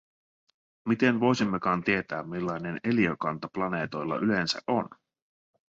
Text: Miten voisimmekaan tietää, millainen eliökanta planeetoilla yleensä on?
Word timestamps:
Miten 0.85 1.19
voisimmekaan 1.19 1.83
tietää, 1.83 2.23
millainen 2.23 2.79
eliökanta 2.83 3.47
planeetoilla 3.53 4.15
yleensä 4.17 4.59
on? 4.67 4.89